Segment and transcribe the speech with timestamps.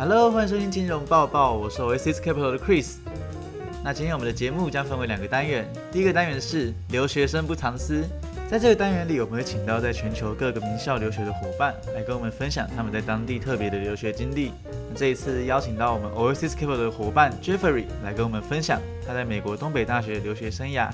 [0.00, 2.94] Hello，欢迎收听金融报报，我是 Oasis Capital 的 Chris。
[3.84, 8.02] 那今天我们的节目将分为两个单元，第一个单元是留学生不藏私，
[8.50, 14.52] 在这个单元里，我们会请到在全球各个名校留学的伙伴来跟我们分享他们在当地特别的留学经历。
[14.90, 20.88] 那这一次邀请到我们 Oasis Capital 的伙伴 Jeffrey 来跟我们分享他在美国东北大学留学生涯。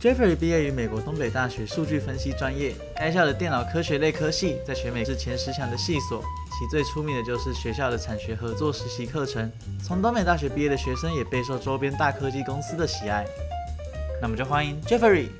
[0.00, 6.24] Jeffrey 毕业于美国东北大学数据分析专业，该校的电脑科学类科系在全美是前十强的系所，
[6.60, 9.50] 其最出名的就是学校的产学合作实习课程。
[9.82, 13.26] 从东北大学毕业的学生也备受周边大科技公司的喜爱。
[14.20, 15.30] 那么就欢迎 Jeffrey。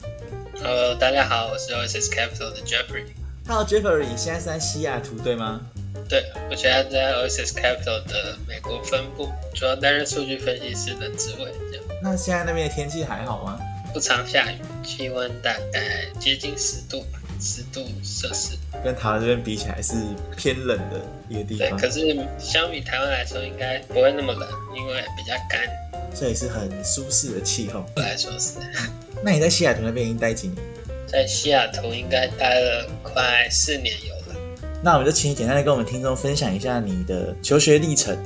[0.62, 3.04] Hello，大家好，我是 Oasis Capital 的 Jeffrey。
[3.46, 5.60] Hello，Jeffrey，你现在是在西雅图对吗？
[6.08, 11.52] 对，我现在在 Oasis Capital 的美国分部，主要担任数据分析师的职位。
[11.70, 11.84] 这样。
[12.02, 13.60] 那现在那边的天气还好吗？
[13.92, 17.04] 不常下雨，气温大概接近十度，
[17.38, 19.94] 十度摄氏，跟台湾这边比起来是
[20.36, 21.78] 偏冷的一个地方。
[21.78, 25.60] 对，可是相比台湾来说，应该不会那么冷，因为比较干，
[26.14, 27.84] 所以是很舒适的气候。
[27.96, 28.58] 来说是。
[29.22, 30.58] 那你在西雅图那边已经待几年？
[31.06, 34.40] 在西雅图应该待了快四年有了。
[34.82, 38.16] 那我们就请你简单的跟我们听众分享一下你的求学历程。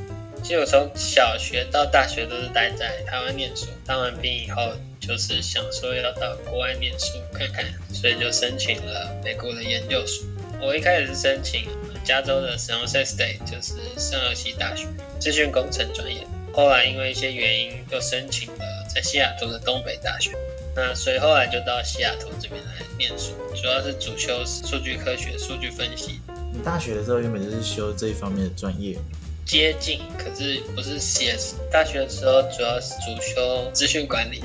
[0.42, 4.72] 其实我从小学到大学都是待在台湾念书，当完兵以后。
[5.06, 10.24] 就是想说要到国外念书看看，所以就申请了美国的研究所。
[10.64, 11.68] 我一开始是申请
[12.02, 14.86] 加州的 San Jose State，就是圣荷西大学
[15.20, 16.26] 资讯工程专业。
[16.54, 20.30] 后来因为一些原因，又申请了在西雅图的东北大学。
[20.74, 26.20] 那所以后来就到西雅图这边来念书，主要是主修数据科学、数据分析。
[26.50, 28.96] 你大学的时候原本就是修这一方面的专业？
[29.44, 31.56] 接近，可是不是 CS。
[31.70, 34.42] 大学的时候主要是主修资讯管理。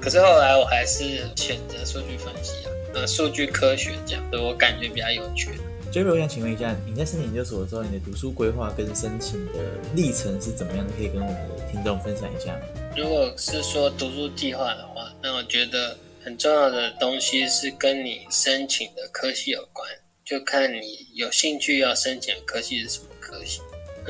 [0.00, 5.50] 可是后来我还是选择数据分析啊，呃，数据科学这样，所以我感觉比较有趣。
[5.92, 9.52] Jerry，我想请问一下，你在申请研究所的时候，你的读书规划跟申请的
[9.94, 10.92] 历程是怎么样的？
[10.96, 12.60] 可以跟我们的听众分享一下吗？
[12.96, 19.88] 如果是说读书计划的话，那我觉得很重要的东西是跟你申请的科系有关，
[20.24, 23.60] 就看你有兴趣要申请的科系是什么科系。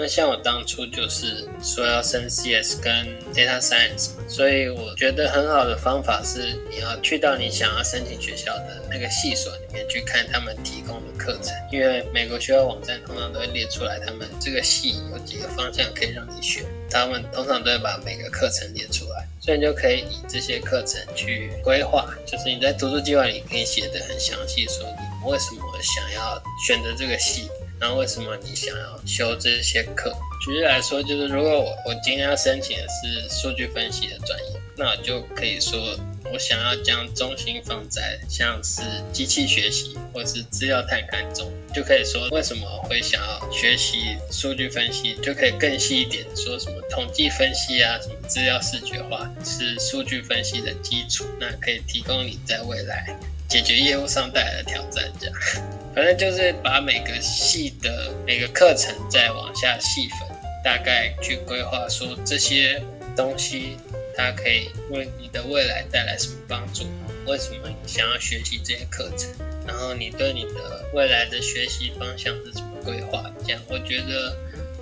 [0.00, 2.94] 那像我当初就是说要升 CS 跟
[3.34, 27.48] Data Science，所以我觉得很好的方法是你要去到你想要申请学校的那个系所里面去看他们提供的课程，因为美国学校网站通常都会列出来他们这个系有几个方向可以让你选，他们通常都会把每个课程列出来，所以你就可以以这些课程去规划，就是你在读书计划里可以写的很详细，说你为什么想要选择这个系。
[27.81, 30.12] 那为什么你想要修这些课？
[30.44, 35.97] 举例来说，就是如果我我今天要申请的是数据分析的专业，那就可以说
[36.33, 53.16] 我想要将重心放在像是机器学习或是资料探勘中，就可以说为什么会想要学习数据分析，就可以更细一点，说什么统计分析啊，什么资料视觉化是数据分析的基础，那可以提供你在未来
[53.49, 55.34] 解决业务上带来的挑战，这样。
[55.94, 60.28] 反正就是把每个系的每个课程再往下细分，
[60.62, 62.81] 大概去规划说这些
[63.16, 63.76] 东西
[64.16, 66.84] 它可以为你的未来带来什么帮助，
[67.27, 69.28] 为什么你想要学习这些课程，
[69.66, 73.31] 然后你对你的未来的学习方向是怎么规划？
[73.44, 74.37] 这样我觉得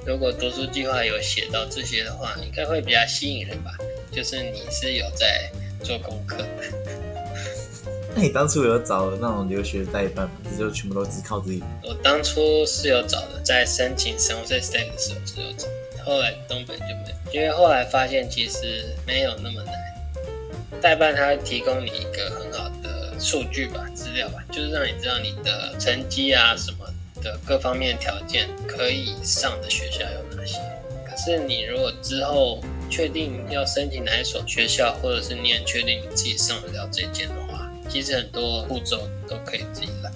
[0.05, 3.71] 如果读书计划有写到这些的话，应该会比较吸引人吧。
[4.12, 5.50] 就是你是有在
[5.83, 6.47] 做功课。
[8.16, 10.32] 那你当初有找那种留学代办吗？
[10.59, 11.62] 就全部都只靠自己？
[11.84, 15.66] 我当初是有找的，在申请 San Jose State 的时候是有找，
[16.03, 19.75] 后来东北就没有，因为后来发现其实没有那么难。
[20.81, 26.87] 代办他会提供你一个很好的数据吧、资料吧，就是让你知道你的成绩啊什么
[27.22, 30.59] 的各方面条件可以上的学校有哪些。
[31.06, 37.46] 可是你如果之后确定要申请哪一所学校，或者是你很确定你自己上得了这间的话，
[37.88, 40.10] 其实很多步骤都可以自己来。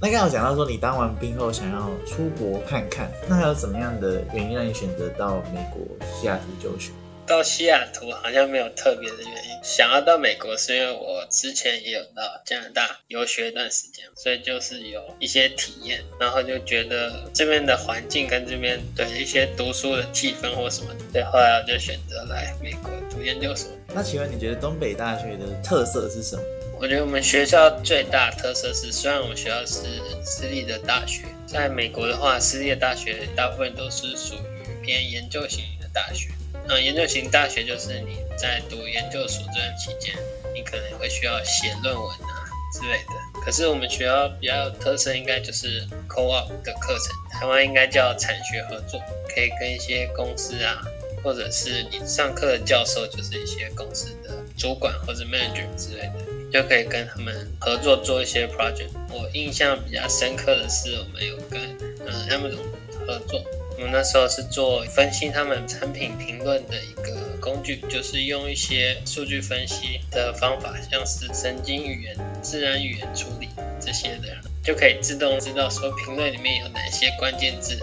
[0.00, 5.80] 那刚刚讲到说，你当完兵后想要出国看看，那还有怎么样的原因让你选择到美国
[6.14, 6.90] 西雅图就学？
[7.24, 23.70] 到西雅图好像没有特别的原因，想要到美国是因为我之前也有到加拿大游学一段时间，所以就是有一些体验，然后就觉得这边的环境跟这边对一些读书的气氛或什么，所以后来我就选择来美国读研究所。
[23.94, 26.42] 那请问你觉得东北大学的特色是什么？
[26.82, 29.84] 我觉得我们学校最大特色是，虽然我们学校是
[30.24, 36.30] 私立的大学，在美国的话，私立的大学大部分都是属于偏研究型的大学。
[36.66, 40.16] 嗯，研究型大学就是你在读研究所这段期间，
[40.52, 43.40] 你可能会需要写论文啊之类的。
[43.44, 49.00] 可是我们学校比较有特色，应该就是 co-op 的课程，台湾应该叫产学合作
[49.32, 50.82] 可以跟一些公司啊，
[51.22, 58.90] 或者是你上课的教授，就是一些公司的主管或者 manager 之类的，就可以跟他们合作做一些 project。
[59.10, 61.60] 我印象比较深刻的是，我们有跟
[62.06, 62.58] 嗯 Amazon
[63.06, 63.42] 合作，
[63.76, 73.48] 我们那时候是做分析他们产品评论的一个工具，就是用一些数据分析的方法，像是神经语言、自然语言处理
[73.80, 74.28] 这些的，
[74.62, 77.80] 就可以自动知道说评论里面有哪些关键字，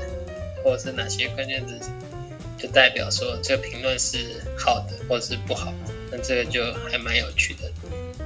[0.63, 1.79] 或者是哪些关键字
[2.57, 6.61] 就代表说这个评论是好的或者是不好的，那这个就
[6.91, 7.71] 还蛮有趣的。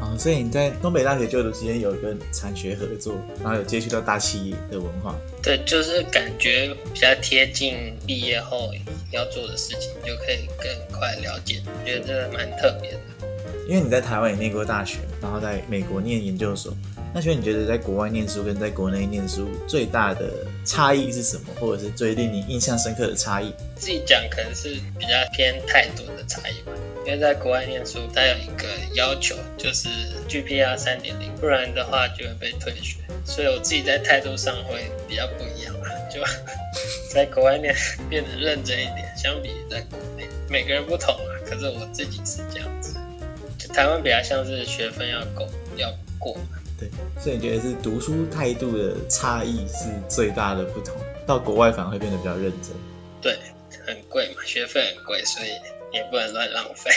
[0.03, 5.15] 啊，所以你在东北大学就读期间有跟产学合作，然后有接触到大企业的文化。
[5.41, 8.71] 对，就是感觉比较贴近毕业后
[9.11, 12.99] 要做的事情，就可以更快了解，觉得这个蛮特别的。
[13.65, 16.75] 因为你在台湾也念过大学，然后在美国念研究所，
[17.13, 20.29] 那所以你觉得在国外念书跟在国内念书最大的
[20.65, 23.53] 差异是什么，或者是最令你印象深刻的差异？
[23.77, 26.73] 自己讲可能是比较偏态度的差异吧。
[27.05, 29.89] 因为在国外念书，它有一个要求，就是
[30.29, 32.97] GPA 三点零，不然的话就会被退学。
[33.25, 36.21] 所以我自己在态度上会比较不一样嘛，就
[37.13, 37.75] 在国外念
[38.09, 41.31] 变得认真一点，相比在国内，每个人不同啊。
[41.45, 42.95] 可是我自己是这样子，
[43.57, 46.57] 就台湾比较像是学分要够要过嘛。
[46.79, 46.89] 对，
[47.21, 50.95] 所以你觉得是读书态度的差异是最大的不同，
[51.27, 52.71] 到国外反而会变得比较认真。
[53.21, 53.37] 对，
[53.85, 55.49] 很贵嘛，学费很贵，所以。
[55.93, 56.91] 也不能乱浪费。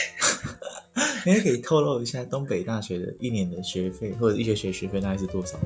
[1.27, 5.59] 你可以透露一下东北大学的一年的学费或者一学学学费大概是多少？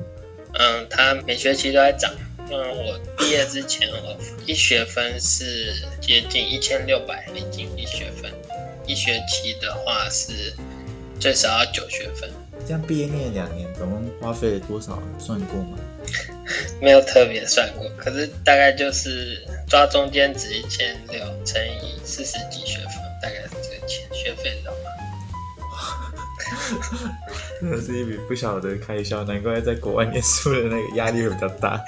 [0.53, 2.11] 嗯，它每学期都在涨。
[2.49, 8.29] 嗯，我毕业之前我一学分是接近一千六百美金一学分，
[8.85, 10.53] 一学期的话是
[11.17, 12.29] 最少要九学分。
[12.65, 15.01] 这样毕业念两年，总共花费了多少？
[15.17, 15.77] 算过吗？
[16.81, 22.70] 没有特别算过，可是大概就是抓中间值一千六乘以四十几。
[23.21, 24.77] 大概是这个钱学费，知道吗？
[27.61, 31.81] 真的是一笔不小的开销，难怪在国外念书的那个压力会比较大。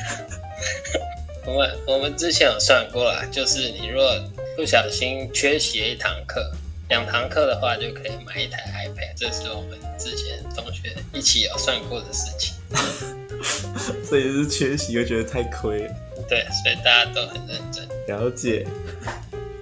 [1.46, 4.10] 我们我们之前有算过啦，就是你如果
[4.56, 6.52] 不小心缺席一堂课、
[6.90, 9.14] 两堂课的话，就可以买一台 iPad。
[9.18, 12.56] 这是我们之前同学一起有算过的事情。
[14.06, 15.90] 所以是缺席又觉得太亏。
[16.30, 17.86] 对，所以大家都很认真。
[18.08, 18.66] 了解。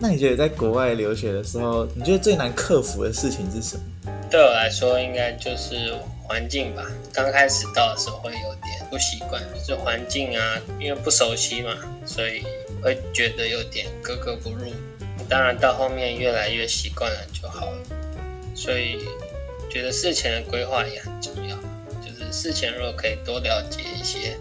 [0.02, 3.84] 那你觉得在国外留学的时候，你觉得最难克服的事情是什么？
[4.32, 5.94] 对我来说，应该就是
[6.24, 6.84] 环境吧。
[7.14, 12.44] 刚开始到的时候会有点不习惯，就是环境啊，因为不熟悉嘛，所以
[12.82, 14.74] 会觉得有点格格不入。
[15.30, 17.78] 当然到后面越来越习惯了就好了。
[18.56, 19.06] 所以
[19.70, 21.56] 觉得事前的规划也很重要，
[22.04, 24.36] 就是事前如果可以多了解一些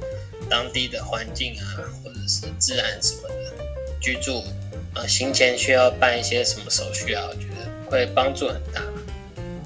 [0.49, 3.53] 当地的环境啊，或者是自然什么的
[4.01, 4.43] 居住。
[4.95, 7.25] 呃，行前需要办一些什么手续啊？
[7.29, 8.83] 我觉得会帮助很大。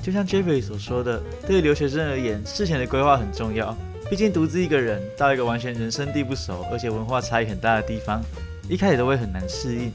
[0.02, 3.74] 就像 Jeffrey 所说的，对于留学生而言，事前的规划很重要。
[4.10, 8.22] 毕竟独自一个人到一个完全人生地不熟，而且文化差异很大的地方，
[8.68, 9.90] 一开始都会很难适应。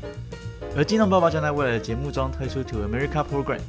[0.75, 3.59] 而金融爸爸将在未来的节目中推出 To America Program，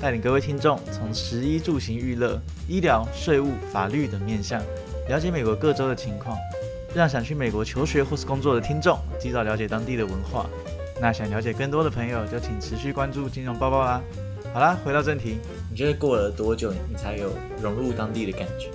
[0.00, 4.62] 带领各位听众从食衣住行娱乐、医疗、税务、法律等面向，
[5.10, 6.38] 了解美国各州的情况，
[6.94, 10.48] 让想去美国求学或是工作的听众及早了解当地的文化。
[11.02, 14.00] 那想了解更多的朋友，就请持续关注金融包包啦。
[14.54, 18.68] 好啦，回到正题，你觉得过了多久你才有融入当地的感觉？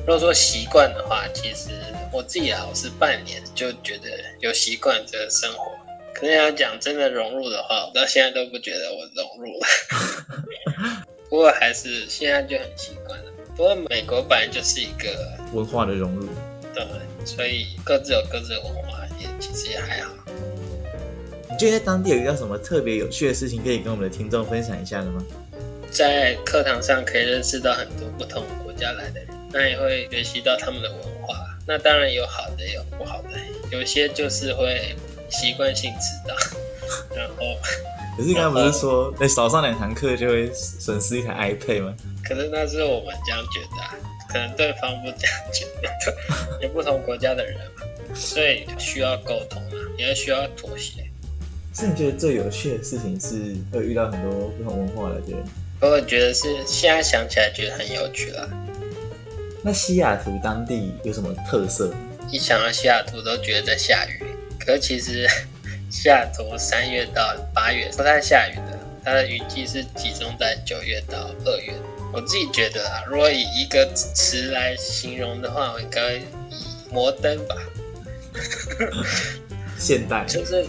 [0.00, 1.70] 如果说习惯的话，其实
[2.12, 4.08] 我自己啊，我是半年就觉得
[4.40, 5.70] 有习惯这个生活。
[6.12, 11.06] 可是要讲真的融入的话，我到现在都不觉得我融入了。
[11.30, 13.26] 不过还是现在就很习惯了。
[13.54, 16.28] 不过美国本来就是一个文化的融入，
[16.74, 16.84] 对，
[17.24, 20.12] 所以各自有各自的文化，也其实也还好。
[21.52, 25.22] 你觉得在当地有遇到什么特别有趣的事情可以跟我们的听众分享一下的吗？
[25.90, 31.36] 在课堂上可以认识到很多不同国家来的人，那也会学习到他们的文化。
[31.66, 33.28] 那当然有好的，有不好的。
[33.70, 34.96] 有些就是会
[35.28, 36.34] 习惯性迟到，
[37.14, 37.36] 然后
[38.16, 41.94] 可是刚刚不是说，哎，少上两堂课就会损失一台 iPad 吗？
[42.24, 46.58] 可是那是我们这样觉得，可能对方不这样觉得。
[46.66, 51.04] 有不同国家的人嘛，所以需要沟通啊，也需要妥协。
[51.74, 55.42] 是你觉得最有趣的事情是会遇到很多不同文化的人？
[55.80, 58.46] 我觉得是现在想起来觉得很有趣啦。
[59.62, 61.92] 那西雅图当地有什么特色？
[62.30, 64.22] 一想到西雅图都觉得在下雨，
[64.60, 65.26] 可其实
[65.90, 71.72] 西雅图三月到八月不太下雨的，它的雨季是集中在九月到二月。
[72.12, 76.22] 我自己觉得啊，如果以一个词来形容的话，我应该以
[76.90, 77.56] 摩登吧。
[79.78, 80.66] 现代 就是。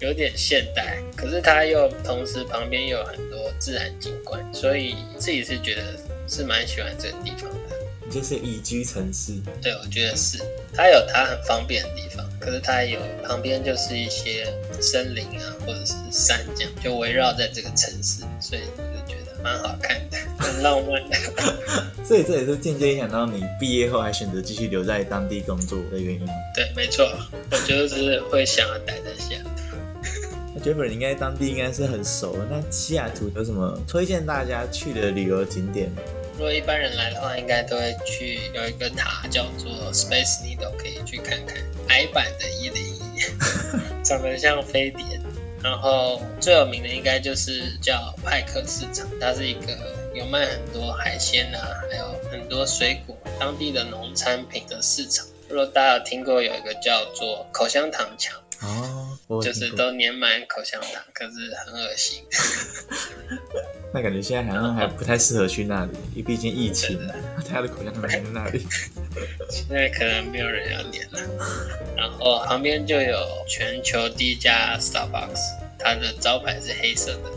[0.00, 5.82] 有点现代，可是它又同时旁边又有很多自然景观，所以自己是觉得
[6.26, 7.76] 是蛮喜欢这个地方的。
[8.10, 10.38] 就是宜居城市，对，我觉得是，
[10.74, 21.16] 它有它很方便的地方，可是它也有旁边就是一些森林啊，或者是山这样，就围绕在这个城市，所以我就觉得蛮好看的， 很浪漫的。
[22.04, 26.32] 所以这也是间接影响到你毕业后还选择继续留在当地工作的原因吗？
[26.52, 27.08] 对，没错，
[27.52, 28.98] 我就是会想要待
[30.62, 36.02] Jeffrey 应该当地应该是很熟了，那西雅图有什么推荐大家去的旅游景点吗？
[36.34, 41.56] 如果一般人来的话，应该都会去有一个塔叫做 Space Needle，可以去看看
[41.88, 43.00] 矮版的一零一，
[44.02, 45.04] 长得像飞碟。
[45.62, 49.76] 然后最有名的应该就是叫派克市场，它是一个
[50.14, 55.26] 有卖很多海鲜啊，还有很多水果、当地的农产品的市场。
[55.50, 58.40] 如果大家有听过有一个叫做口香糖墙，
[59.42, 62.24] 就是都粘满口香糖，可是很恶心。
[63.92, 66.98] 那感觉现在好像还不太适合去那里，因为毕竟疫情，
[67.48, 68.64] 他的口香糖在那里。
[69.50, 71.20] 现在可能没有人要粘了。
[71.96, 75.40] 然后旁边就有全球第一家 Starbucks，
[75.78, 77.30] 它的招牌是黑色的，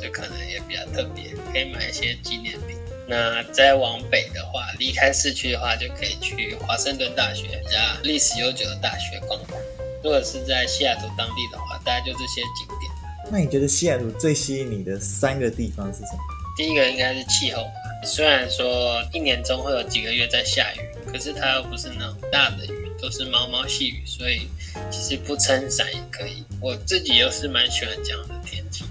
[0.00, 2.76] 这可能也比较特别，可以买一些纪念品。
[3.06, 9.60] 那再往北的话，离开市区的话，就可以去华盛顿大学，一家历史悠久的大学逛逛。
[10.02, 12.90] 如果是在西雅图当地的话，大概就这些景点。
[13.30, 16.18] 那你觉得西雅图最吸引你的三个地方是什么？
[16.56, 17.72] 第一个应该是气候吧，
[18.04, 20.80] 虽然说一年中会有几个月在下雨，
[21.10, 24.48] 可是它又不是那种大的雨，都是毛毛细雨，所以
[24.90, 26.44] 其实不撑伞也可以。
[26.60, 28.84] 我自己又是蛮喜欢这样的天气，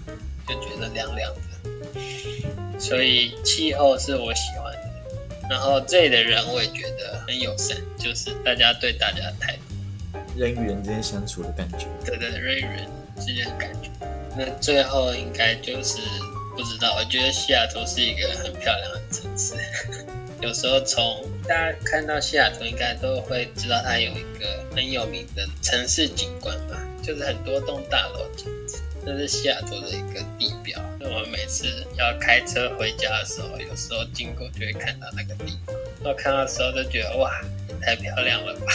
[0.47, 4.79] 就觉得凉凉的，所以气候是我喜欢的。
[5.49, 9.68] 然后这里的人我也觉得很友善，就是大家对大家的态度，
[10.39, 11.85] 人与人之间相处的感觉。
[12.05, 12.87] 对对，人与人
[13.19, 13.89] 之间的感觉。
[14.37, 15.99] 那最后应该就是
[16.55, 19.55] 不知道，我觉得西雅图是一个很漂亮的城市。
[20.41, 28.45] 有时候从大家看到西雅图，应该都会知道它有一个很有名的城市景观吧，就是很多栋大楼这。
[29.17, 30.79] 是西雅图的一个地标。
[30.99, 31.65] 那我们每次
[31.97, 35.75] 要开车回家的时候，有时候经过就会看到那个地方。
[36.03, 38.71] 我看到的时候就觉得哇，也太漂亮了吧！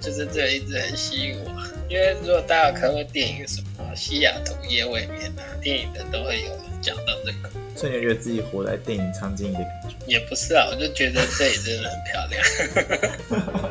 [0.00, 1.50] 就是这个一直很吸引我。
[1.88, 6.50] 因为如果大家有看过电影什么《西雅图夜未眠》啊，电影的都会有
[6.82, 7.48] 讲到这个。
[7.74, 12.44] 所以你觉得自己活在电影场景里的感觉也不是啊，我就觉得这里真的很漂亮。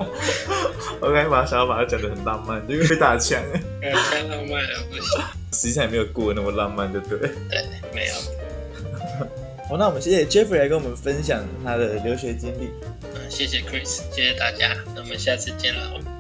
[1.00, 3.39] 我刚才把想要把它讲的很浪漫，就会被打枪。
[3.81, 5.24] 呃太浪漫了，不行。
[5.51, 7.29] 实际上也没有过那么浪漫，对不对？
[7.50, 8.13] 对，没有。
[9.69, 12.72] 好，那我们谢谢 Jeffrey 来跟我们分享他的留学经历。
[13.13, 16.16] 嗯，谢谢 Chris，谢谢大家，那我们下次见了。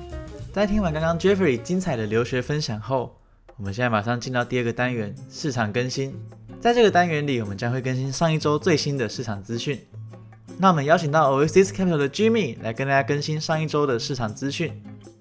[0.57, 3.15] 在听完刚刚 Jeffrey 精彩的留学分享后，
[3.57, 6.19] 我们现在马上进到第二个单元——市场更新。
[6.59, 9.79] 在这个单元里，我们将会更新上一周最新的市场资讯。
[10.57, 14.73] 那我们邀请到 Oasis Capital 的 Jimmy 来跟大家更新上一周的市场资讯。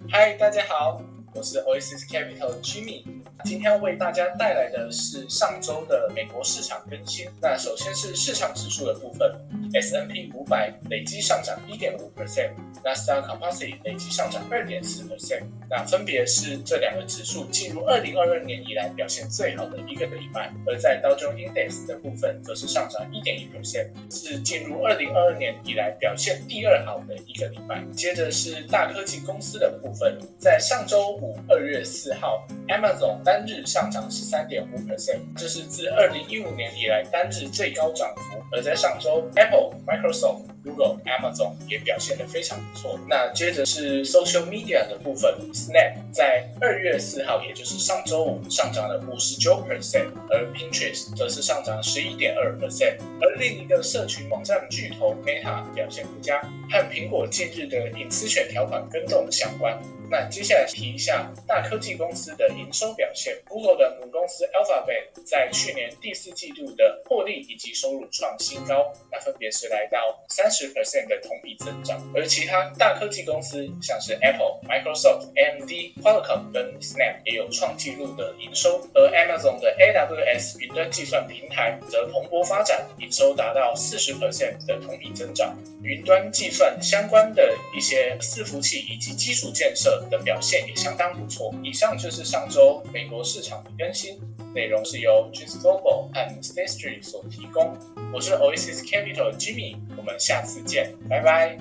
[0.09, 1.03] 嗨，大家好，
[1.37, 3.03] 我是 Oasis Capital Jimmy。
[3.45, 7.27] 今天要为大家带来的是上周的美国市场更新。
[7.43, 9.31] 那首先是市场指数的部分
[9.75, 12.53] ，S n P 五百累计上涨一点五 percent，
[12.83, 15.43] 纳斯达克 Composite 累计上涨二点四 percent。
[15.69, 20.51] 那分别是这两个指数进入二零二二年以来表现最好的一个礼拜。
[20.67, 27.85] 而在道琼 Index 的部分，则是上涨一点一 percent，是进入二零二二年以来表现第二好的一个礼拜。
[27.95, 31.17] 接着是大科技公司的部分，在上周
[31.49, 38.43] 二月四号，Amazon 单日上涨十三点五 percent，这是自二零一五年以来单日最高涨幅。
[38.53, 42.99] 而在上周，Apple、Microsoft、Google、Amazon 也表现得非常不错。
[43.09, 52.97] 那接着是 Social Media 的部分，Snap 在二月四号，也就是上周五上涨了五十九 percent，而 Pinterest 则是上涨十一点二 percent。
[53.21, 56.41] 而另一个社群网站巨头 Meta 表现不佳，
[56.71, 59.77] 和苹果近日的隐私权条款更动相关。
[60.11, 63.37] 那接下来提一下大科技公司的营收表现。
[63.47, 69.99] Google 的母公司 Alphabet 在去年第四季度的获利以及收入创新高，那分别是来到
[70.29, 72.01] 三十 percent 的同比增长。
[72.15, 75.71] 而其他大科技公司像是 Apple、Microsoft、AMD、
[76.03, 78.87] Qualcomm 跟 Snap 也有创纪录的营收。
[78.95, 85.57] 而 Amazon 的 AWS 云端计算平台则蓬勃发展，营收达到四十 percent 的同比增长。
[85.83, 91.55] 云端计算相关的一些伺服器以及基础建设的表现也相当不错。
[91.63, 94.19] 以上就是上周美国市场的更新，
[94.55, 97.77] 内容是由 j u s Global 和 State Street 所提供。
[98.13, 101.59] 我是 Oasis Capital Jimmy，我们下次见，拜拜。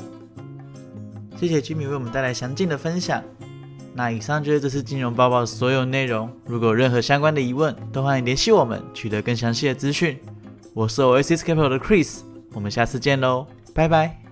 [1.40, 3.24] 谢谢 Jimmy 为我们带来详尽的分享。
[3.94, 6.30] 那以上就是这次金融报告的所有内容。
[6.46, 10.20] 如果有任何相关的疑问，都欢迎联系我们，取得更详细的资讯。
[10.74, 12.20] 我是 Oasis Capital 的 Chris，
[12.54, 14.25] 我们下次见喽，拜拜。